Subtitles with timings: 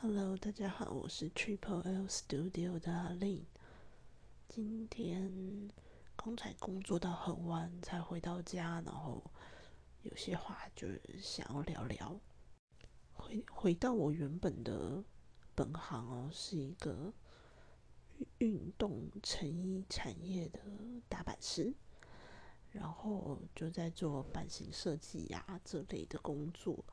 [0.00, 3.44] Hello，大家好，我是 Triple L Studio 的阿令。
[4.46, 5.68] 今天
[6.14, 9.20] 刚才工作到很晚才回到家，然后
[10.02, 12.20] 有些话就是想要聊聊。
[13.12, 15.02] 回回到我原本的
[15.56, 17.12] 本行哦，是一个
[18.38, 20.60] 运动成衣产业的
[21.08, 21.74] 打版师，
[22.70, 26.84] 然后就在做版型设计呀这类的工作。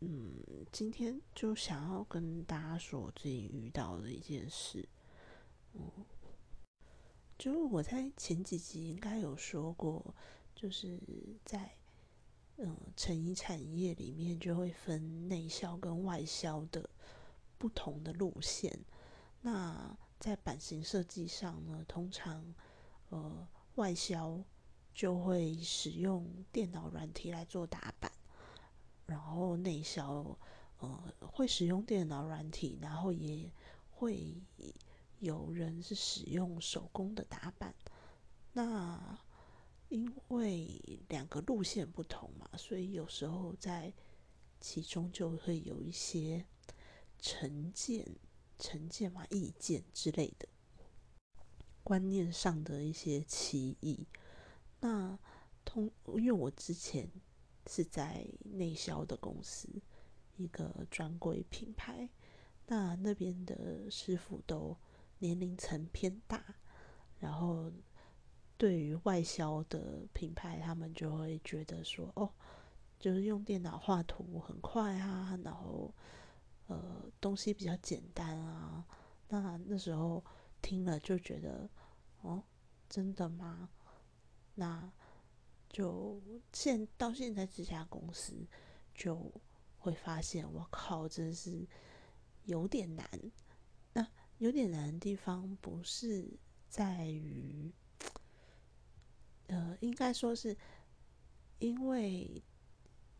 [0.00, 4.86] 嗯，今天就想要跟大家说我最近遇到的一件事。
[5.72, 5.90] 嗯，
[7.38, 10.14] 就我在前几集应该有说过，
[10.54, 11.00] 就是
[11.46, 11.72] 在
[12.58, 16.88] 嗯成衣产业里面就会分内销跟外销的
[17.56, 18.78] 不同的路线。
[19.40, 22.54] 那在版型设计上呢，通常
[23.08, 24.42] 呃外销
[24.92, 28.12] 就会使用电脑软体来做打版。
[29.06, 30.36] 然后内销，
[30.78, 33.48] 呃，会使用电脑软体，然后也
[33.90, 34.42] 会
[35.20, 37.72] 有人是使用手工的打板。
[38.52, 39.18] 那
[39.90, 43.92] 因为两个路线不同嘛，所以有时候在
[44.60, 46.44] 其中就会有一些
[47.20, 48.04] 成见、
[48.58, 50.48] 成见嘛、意见之类的
[51.84, 54.08] 观念上的一些歧义。
[54.80, 55.16] 那
[55.64, 57.08] 通，因为我之前。
[57.68, 59.68] 是在内销的公司，
[60.36, 62.08] 一个专柜品牌。
[62.66, 64.76] 那那边的师傅都
[65.18, 66.42] 年龄层偏大，
[67.20, 67.70] 然后
[68.56, 72.32] 对于外销的品牌，他们就会觉得说：“哦，
[72.98, 75.94] 就是用电脑画图很快啊，然后
[76.66, 78.84] 呃东西比较简单啊。”
[79.28, 80.24] 那那时候
[80.60, 81.68] 听了就觉得
[82.22, 82.42] ：“哦，
[82.88, 83.70] 真的吗？”
[84.54, 84.92] 那。
[85.76, 86.18] 就
[86.54, 88.34] 现到现在这家公司，
[88.94, 89.30] 就
[89.76, 91.66] 会发现，我靠，真是
[92.44, 93.06] 有点难。
[93.92, 96.26] 那有点难的地方，不是
[96.66, 97.70] 在于，
[99.48, 100.56] 呃，应该说是，
[101.58, 102.42] 因为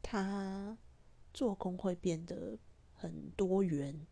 [0.00, 0.78] 他
[1.34, 2.58] 做工会变得
[2.94, 4.06] 很多元，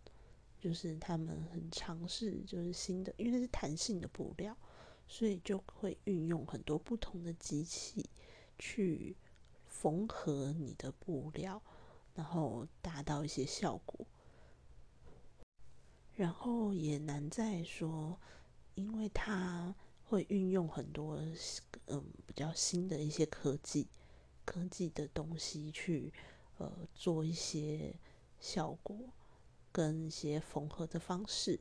[0.58, 4.54] 就是他们很尝试，就是新的，因为是弹性的布料，
[5.08, 8.04] 所以就会运用很多不同的机器。
[8.58, 9.16] 去
[9.66, 11.62] 缝合你的布料，
[12.14, 14.06] 然后达到一些效果。
[16.14, 18.20] 然后也难在说，
[18.76, 21.18] 因为它会运用很多
[21.86, 23.88] 嗯比较新的一些科技
[24.44, 26.12] 科技的东西去
[26.58, 27.96] 呃做一些
[28.38, 28.96] 效果
[29.72, 31.58] 跟一些缝合的方式，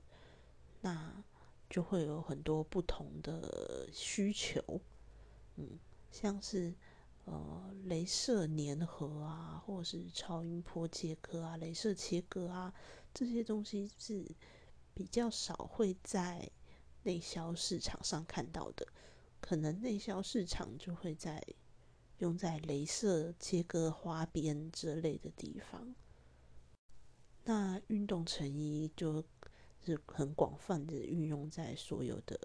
[0.82, 1.24] 那
[1.68, 4.62] 就会有很多不同的需求，
[5.56, 5.80] 嗯。
[6.14, 6.72] 像是
[7.26, 12.72] 呃，镭射粘合啊，或者是超音波切割啊，镭射切割啊，
[13.14, 14.24] 这些东西是
[14.94, 16.52] 比较少会在
[17.02, 18.86] 内销市场上看到的。
[19.40, 21.44] 可能内销市场就会在
[22.20, 25.96] 用在镭射切割花边之类的地方。
[27.46, 29.24] 那运动成衣就
[29.82, 32.40] 是很广泛的运用在所有的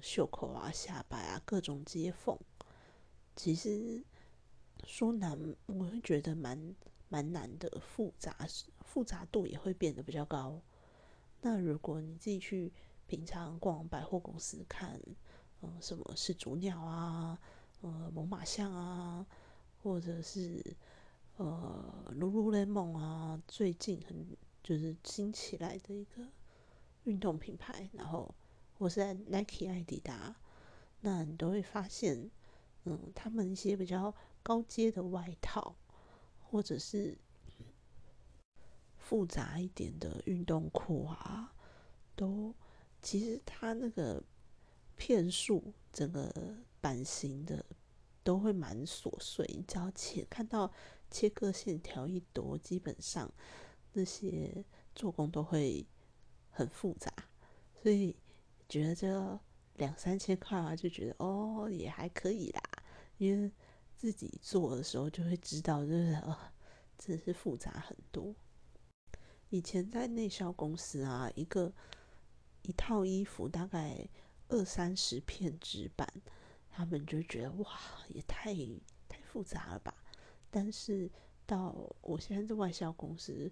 [0.00, 2.38] 袖口啊、下摆啊各种接缝。
[3.38, 4.02] 其实
[4.82, 6.74] 说难，我会觉得蛮
[7.08, 8.36] 蛮难的，复杂
[8.80, 10.60] 复杂度也会变得比较高。
[11.40, 12.72] 那如果你自己去
[13.06, 15.00] 平常逛百货公司看，
[15.62, 17.38] 嗯，什么是主鸟啊，
[17.80, 19.24] 呃，猛犸象啊，
[19.84, 20.60] 或者是
[21.36, 26.26] 呃，Lululemon 啊，最近很就是新起来的一个
[27.04, 28.34] 运动品牌，然后
[28.76, 30.34] 或是在 Nike、艾迪达，
[31.02, 32.32] 那你都会发现。
[32.84, 35.76] 嗯，他们一些比较高阶的外套，
[36.40, 37.16] 或者是
[38.96, 41.54] 复杂一点的运动裤啊，
[42.14, 42.54] 都
[43.02, 44.22] 其实它那个
[44.96, 47.64] 片数，整个版型的
[48.22, 49.46] 都会蛮琐碎。
[49.48, 50.72] 你只要切看到
[51.10, 53.30] 切割线条一多，基本上
[53.92, 55.86] 那些做工都会
[56.50, 57.12] 很复杂，
[57.74, 58.16] 所以
[58.68, 59.40] 觉得这
[59.74, 62.62] 两三千块啊，就觉得哦，也还可以啦。
[63.18, 63.52] 因为
[63.94, 66.52] 自己做的时候就会知道，就是啊，
[66.96, 68.34] 真是复杂很多。
[69.50, 71.72] 以前在内销公司啊，一个
[72.62, 74.08] 一套衣服大概
[74.48, 76.08] 二三十片纸板，
[76.70, 77.68] 他们就觉得哇，
[78.08, 78.54] 也太
[79.08, 79.92] 太复杂了吧。
[80.48, 81.10] 但是
[81.44, 83.50] 到我现在在外销公司，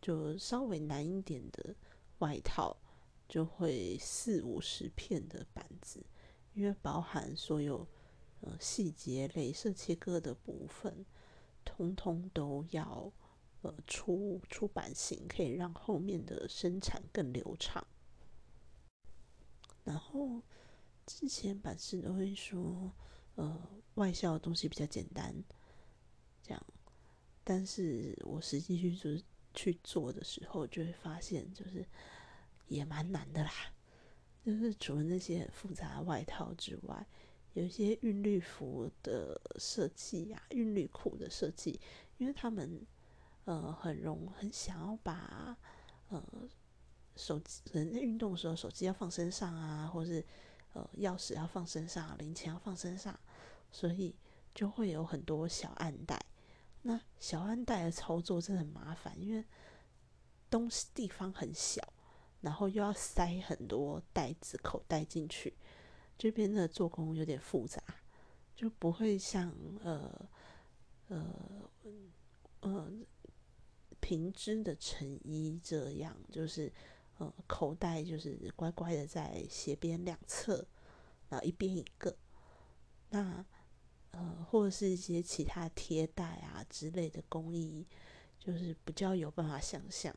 [0.00, 1.74] 就稍微难一点的
[2.18, 2.76] 外套，
[3.28, 6.06] 就会四五十片的板子，
[6.54, 7.84] 因为包含所有。
[8.42, 11.04] 呃，细节、镭射切割的部分，
[11.64, 13.12] 通通都要
[13.62, 17.86] 呃出出版型，可以让后面的生产更流畅。
[19.84, 20.42] 然后
[21.06, 22.92] 之前版师都会说，
[23.36, 23.60] 呃，
[23.94, 25.34] 外销的东西比较简单，
[26.42, 26.66] 这样。
[27.44, 29.18] 但是我实际去做
[29.54, 31.84] 去做的时候，就会发现，就是
[32.68, 33.50] 也蛮难的啦。
[34.44, 37.06] 就是除了那些很复杂的外套之外，
[37.54, 41.80] 有一些韵律服的设计呀，韵律裤的设计，
[42.18, 42.86] 因为他们
[43.44, 45.56] 呃很容很想要把
[46.08, 46.22] 呃
[47.14, 50.24] 手机人在运动的时候手机要放身上啊，或是
[50.72, 53.18] 呃钥匙要放身上，零钱要放身上，
[53.70, 54.14] 所以
[54.54, 56.24] 就会有很多小暗袋。
[56.82, 59.44] 那小暗袋的操作真的很麻烦，因为
[60.50, 61.80] 东西地方很小，
[62.40, 65.54] 然后又要塞很多袋子口袋进去，
[66.18, 67.82] 这边的做工有点复杂，
[68.54, 70.28] 就不会像呃
[71.08, 71.70] 呃
[72.60, 72.92] 呃
[74.00, 76.72] 平织的成衣这样，就是
[77.18, 80.66] 呃口袋就是乖乖的在斜边两侧，
[81.28, 82.16] 然后一边一个，
[83.10, 83.44] 那。
[84.14, 87.86] 呃，或者是一些其他贴带啊之类的工艺，
[88.38, 90.14] 就是比较有办法想象。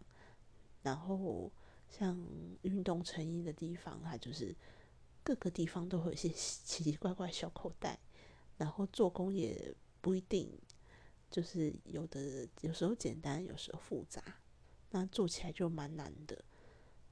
[0.83, 1.50] 然后
[1.88, 2.21] 像
[2.63, 4.53] 运动成衣的地方，它就是
[5.25, 8.00] 各个地方都会有一些奇奇怪怪小口袋，
[8.57, 10.50] 然后做工也不一定，
[11.30, 14.24] 就是有的有时候简单，有时候复杂，
[14.92, 16.45] 那做起来就蛮难的。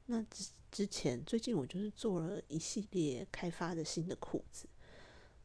[0.06, 4.70] 那之之前最近我就是做了一系列开发的新的裤子，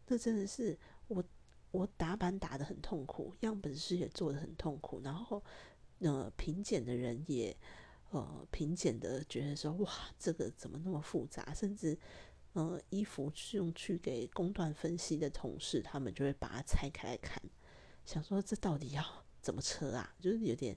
[0.06, 0.78] 那真的是。
[1.08, 1.24] 我
[1.70, 5.42] 我打版打的很痛苦，样本师也做的很痛苦，然后
[6.00, 7.56] 呃评检的人也
[8.10, 11.98] 呃评检的觉得说哇这个怎么那么复杂，甚至
[12.58, 17.40] 呃衣服用去给工段分析的同事，他们就会把它拆开来看，
[18.04, 19.04] 想说这到底要
[19.40, 20.14] 怎么车啊？
[20.18, 20.76] 就是有点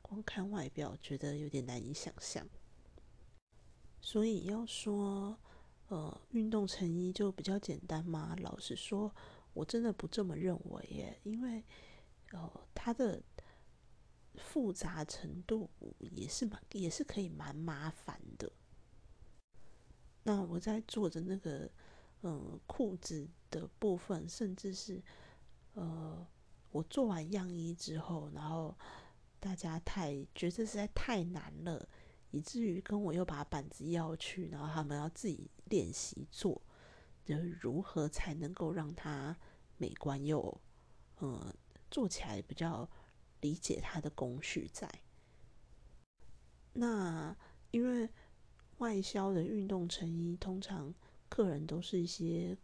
[0.00, 2.48] 光看外表觉得有点难以想象，
[4.00, 5.38] 所以要说
[5.88, 8.34] 呃运动成衣就比较简单吗？
[8.40, 9.14] 老实说。
[9.54, 11.64] 我真的不这么认为耶，因为，
[12.30, 13.20] 呃，它的
[14.36, 18.52] 复杂程度也是蛮，也是可以蛮麻烦的。
[20.28, 21.70] 那我在做的那个，
[22.22, 25.02] 嗯，裤子的部分，甚至是，
[25.72, 26.26] 呃，
[26.70, 28.76] 我做完样衣之后，然后
[29.40, 31.88] 大家太觉得实在太难了，
[32.30, 36.60] 以至于跟我又把板子要去，然后他们要自己练习做。
[37.24, 39.34] 就是如何才能够让它
[39.78, 40.60] 美观又，
[41.22, 41.54] 嗯，
[41.90, 42.86] 做起来比较
[43.40, 44.90] 理解它的工序在。
[46.74, 47.34] 那
[47.70, 48.10] 因为
[48.78, 50.92] 外销的运动成衣，通常
[51.28, 52.56] 客人都是一些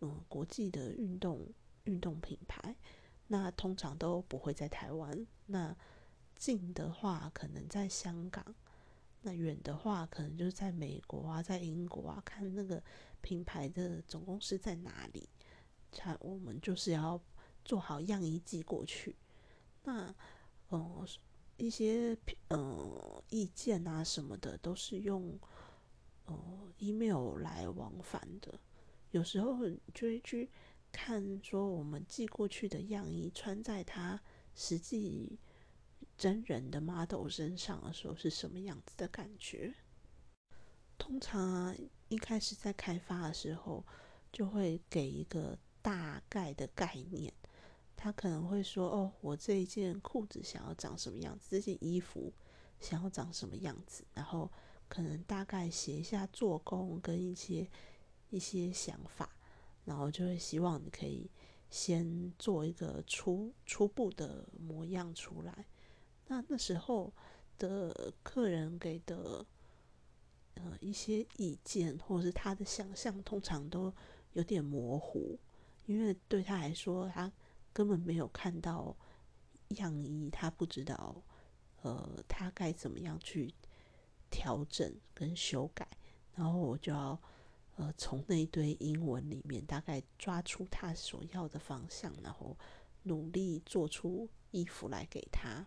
[0.00, 1.46] 嗯国际的运动
[1.84, 2.74] 运动品牌，
[3.26, 5.26] 那通常都不会在台湾。
[5.46, 5.76] 那
[6.36, 8.54] 近的话可能在香港，
[9.22, 12.82] 那远的话可能就是在美国啊，在英国啊，看那个。
[13.22, 15.28] 品牌的总公司在哪里？
[15.92, 17.22] 才我们就是要
[17.64, 19.14] 做好样衣寄过去。
[19.84, 20.12] 那，
[20.70, 21.06] 呃，
[21.56, 25.38] 一些呃意见啊什么的，都是用
[26.26, 28.58] 呃 email 来往返的。
[29.10, 29.56] 有时候
[29.94, 30.50] 就会去
[30.90, 34.20] 看说，我们寄过去的样衣穿在他
[34.54, 35.38] 实际
[36.16, 39.74] 真人的 model 身上的时候是什么样子的感觉。
[40.98, 41.76] 通常。
[42.08, 43.82] 一开始在开发的时候，
[44.30, 47.32] 就会给一个大概的概念。
[47.96, 52.30] 他可能会说：“哦，我这一件裤子想要长什么样子，这件衣服
[52.80, 54.52] 想要长什么样子。”然后
[54.92, 57.66] 可能大概写一下做工跟一些
[58.28, 59.30] 一些想法，
[59.86, 61.30] 然后就会希望你可以
[61.70, 65.64] 先做一个初初步的模样出来。
[66.26, 67.10] 那那时候
[67.56, 69.46] 的客人给的。
[70.54, 73.90] 呃，一些意见或者是他的想象，通常都
[74.34, 75.38] 有点模糊，
[75.86, 77.32] 因为对他来说，他
[77.72, 78.94] 根本没有看到
[79.68, 81.22] 样衣，他不知道，
[81.80, 83.50] 呃，他该怎么样去
[84.32, 85.86] 调整跟修改，
[86.34, 87.16] 然后我就要
[87.76, 92.58] 呃从那一堆英文里面大概抓出他所要的方向，然后
[93.04, 95.64] 努力做出衣服来给他。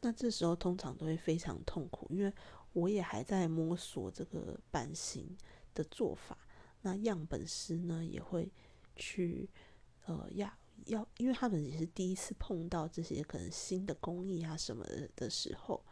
[0.00, 2.32] 那这时候通常都会非常痛苦，因为。
[2.72, 5.34] 我也还在摸索这个版型
[5.72, 6.36] 的做法，
[6.82, 8.52] 那样本师呢也会
[8.94, 9.48] 去，
[10.04, 10.52] 呃，要
[10.84, 15.82] 要，因为他们也是第一次碰到这些可能新的工艺啊什么的的时候，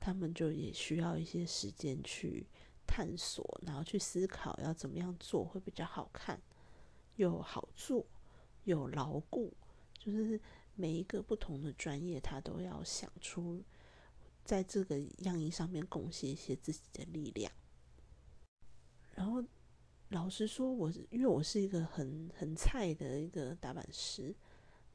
[0.00, 2.46] 他们就也需要一些时间去
[2.86, 6.40] 探索，然后去思考要怎么样做会比较好看，
[7.16, 8.06] 又好做
[8.64, 9.52] 又牢固，
[9.98, 10.40] 就是
[10.74, 13.62] 每一个不同的专业，他都要想出
[14.44, 17.52] 在这个样衣上面贡献一些自己的力量。
[19.14, 19.44] 然后，
[20.10, 24.34] 老实说，我因为我是一个很很菜的一个打版师，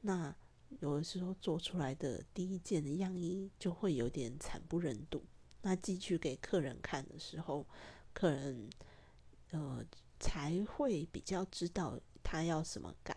[0.01, 0.33] 那
[0.79, 5.23] 有的时候做出来的第一件的样衣就会有点惨不忍睹。
[5.61, 7.65] 那寄去给客人看的时候，
[8.13, 8.69] 客人
[9.51, 9.83] 呃
[10.19, 13.15] 才会比较知道他要怎么改，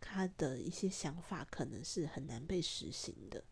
[0.00, 3.42] 他的一些想法可能是很难被实行的。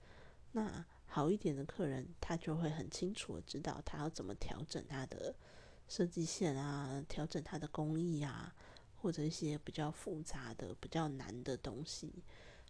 [0.53, 5.35] 那好一点的客人，他就会很清楚的知道他要怎么调整他的
[5.89, 8.53] 设计线啊，调整他的工艺啊，
[8.97, 12.13] 或者一些比较复杂的、比较难的东西，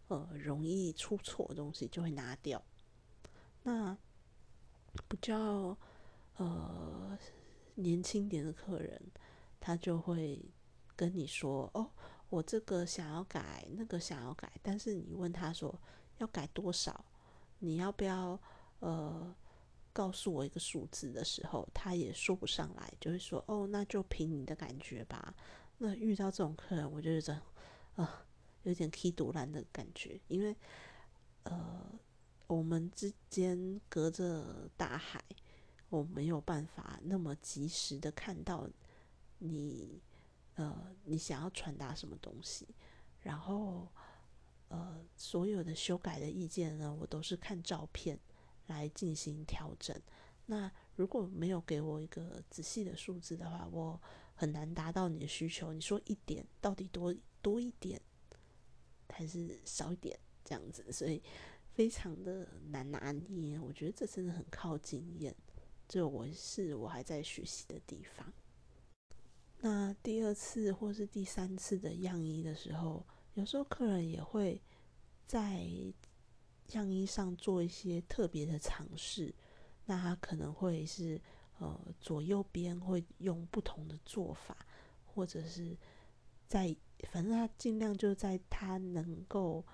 [0.08, 2.62] 呃，容易出错的东西就会拿掉。
[3.62, 3.96] 那
[5.08, 5.76] 比较
[6.36, 7.18] 呃
[7.74, 9.00] 年轻点的客人，
[9.58, 10.44] 他就会
[10.94, 11.90] 跟你说：“哦，
[12.28, 15.76] 我这个想要改，那个想要改。”但是你问他说
[16.18, 17.04] 要改多少，
[17.58, 18.38] 你要不要
[18.80, 19.34] 呃
[19.92, 25.34] 告诉我一个数字的时候，他也说不上来，就会说：“哦，那就凭你的感觉吧。”
[25.78, 27.42] 那遇到这种客人，我就觉得
[27.96, 28.23] 啊，
[28.64, 30.54] 有点气堵烂的感觉，因为
[31.44, 31.98] 呃。
[32.46, 35.18] 我们之间隔着大海，
[35.88, 38.68] 我没有办法那么及时的看到
[39.38, 39.98] 你，
[40.56, 42.68] 呃，你想要传达什么东西。
[43.22, 43.88] 然后，
[44.68, 48.20] 呃，所有的修改的意见呢，我都是看照片
[48.66, 49.98] 来进行调整。
[50.44, 53.98] 那如果没有给我一个仔细的数字的话，我
[54.34, 55.72] 很难达到你的需求。
[55.72, 57.98] 你说一点到底多多一点，
[59.08, 60.90] 还是少一点这样子？
[60.92, 61.22] 所以。
[61.74, 65.34] 非常的难拿捏，我觉得这真的很靠经验，
[65.88, 68.32] 这我是我还在学习的地方。
[69.58, 74.62] 那第二次或是第三次的样衣的时候，有时候客人也会
[75.26, 75.66] 在
[76.74, 79.34] 样衣上做一些特别的尝试，
[79.86, 81.20] 那他可能会是
[81.58, 84.56] 呃左右边会用不同的做法，
[85.04, 85.76] 或者是
[86.46, 86.76] 在
[87.10, 89.64] 反正他尽量就在他能够。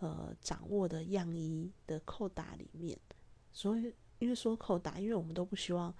[0.00, 2.96] 呃，掌握的样衣的扣打里面，
[3.50, 5.92] 所以因为说扣打，因为我们都不希望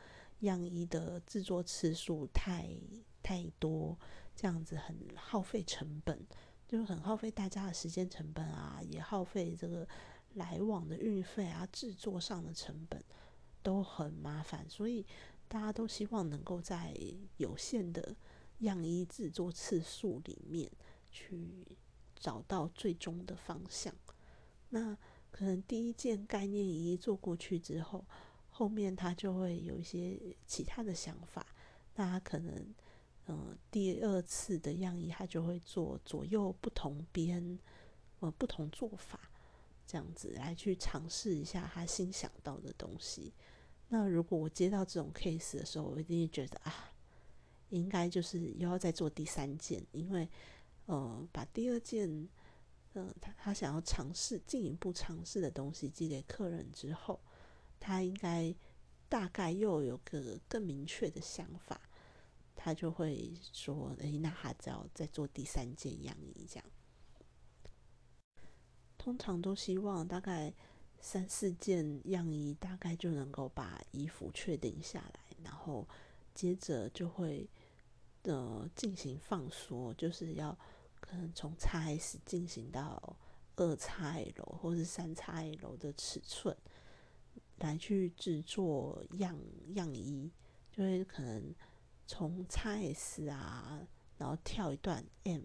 [0.42, 2.78] 样衣的制作次数太
[3.24, 3.98] 太多，
[4.36, 6.24] 这样子很耗费成本，
[6.68, 9.84] 就是很耗费大家的时间成本啊，也耗费这个
[10.34, 13.02] 来往的运费啊，制作上的成本
[13.64, 15.04] 都很麻烦，所以
[15.48, 16.94] 大家都希望能够在
[17.38, 18.14] 有限的
[18.58, 20.70] 样衣制作次数里面
[21.10, 21.66] 去。
[22.20, 23.94] 找到最终的方向，
[24.70, 24.98] 那
[25.30, 28.04] 可能第一件概念仪做过去之后，
[28.50, 31.46] 后面他就会有一些其他的想法。
[31.94, 32.74] 那他可能，
[33.28, 37.56] 嗯，第二次的样衣他就会做左右不同边，
[38.18, 39.20] 呃，不同做法，
[39.86, 43.32] 这样子来去尝试一下他新想到的东西。
[43.90, 46.92] 那如果我接到这种 case 的时候，我一定觉得啊，
[47.70, 50.28] 应该就是又要再做第三件，因为。
[50.86, 52.08] 呃，把第二件，
[52.94, 57.20] 嗯，他他想要尝试进一步尝试的东西寄给客人之后，
[57.78, 58.54] 他应该
[59.06, 61.78] 大概又有个更明确的想法，
[62.56, 66.64] 他就会说：“诶，那他只要再做第三件样衣，这样。”
[68.96, 70.54] 通常都希望大概
[70.98, 75.86] 三四件样衣，大概就能够把衣服确定下来，然后
[76.32, 77.46] 接着就会
[78.28, 80.56] 呃进行放缩，就是要。
[81.00, 83.16] 可能从 XS 进行到
[83.54, 86.54] 二 XL 或是三 XL 的尺寸
[87.58, 89.38] 来去制作样
[89.74, 90.28] 样衣，
[90.72, 91.54] 就会可能
[92.04, 93.86] 从 XS 啊，
[94.18, 95.42] 然后跳一段 M，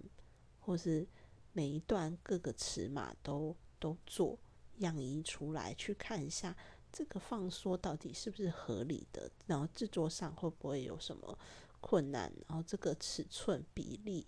[0.59, 1.07] 或是
[1.53, 4.39] 每一段各个尺码都都做
[4.79, 6.57] 样衣出来，去看一下
[6.91, 11.37] 这个放缩到底是不是合理的，然后制作上会不会有什么
[11.83, 14.25] 困难，然后这个尺寸比例。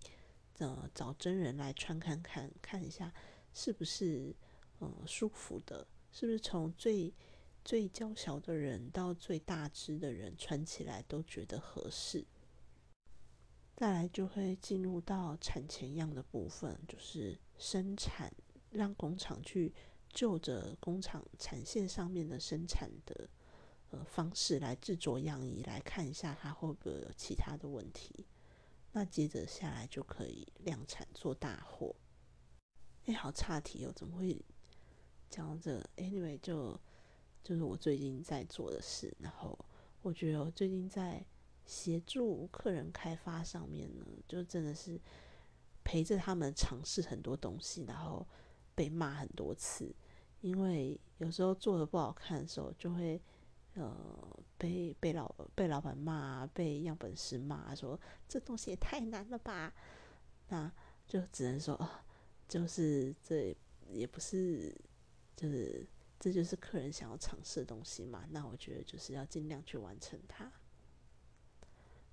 [0.59, 3.13] 呃，找真人来穿看看，看一下
[3.53, 4.33] 是不是
[4.79, 7.13] 呃舒服的，是不是从最
[7.65, 12.25] 最娇小的人到最大只的人穿起来都觉得合适。
[13.75, 18.31] 再来就会进入到产前样的部分，就是生产，
[18.71, 19.73] 让工厂去
[20.13, 23.29] 就着工厂产线上面的生产的
[23.95, 28.25] 呃方式来制作样衣，来看一下它会不会有其他的问题。
[28.91, 31.95] 那接着下来就可以量产做大货。
[33.05, 34.43] 哎，好差题哦，怎么会
[35.29, 36.79] 讲到这？Anyway，就
[37.43, 39.15] 就是我最近在做的事。
[39.19, 39.57] 然后
[40.01, 41.25] 我觉得我最近在
[41.65, 44.99] 协助客人开发上面呢，就真的是
[45.83, 48.25] 陪着他们尝试很多东西，然后
[48.73, 49.93] 被骂很多次，
[50.41, 53.21] 因为有时候做的不好看的时候，就会
[53.75, 59.73] 呃被被老被老板骂，被样本师骂，说这东西也太难了吧。
[60.49, 60.71] 那
[61.05, 61.79] 就只能说，
[62.47, 63.55] 就是这
[63.87, 64.75] 也不是，
[65.35, 65.85] 就是
[66.19, 68.25] 这就是客人想要尝试的东西嘛。
[68.31, 70.51] 那我觉得就是要尽量去完成它。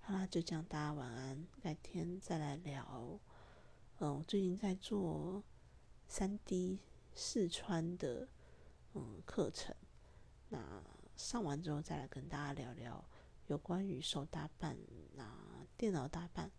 [0.00, 3.20] 好啦，就这样，大家晚安，改天再来聊。
[4.00, 5.44] 嗯，我最近在做
[6.08, 6.80] 三 D
[7.14, 8.26] 试穿的
[8.94, 9.76] 嗯课程，
[10.48, 10.82] 那
[11.16, 13.04] 上完之后再来跟大家聊聊
[13.46, 14.76] 有关于手打扮、
[15.18, 16.50] 啊电脑打扮。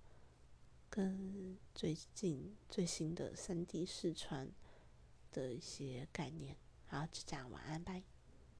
[0.89, 4.51] 跟最近最新的三 D 试穿
[5.31, 6.55] 的一些概念，
[6.85, 8.12] 好，就这样，晚安，拜。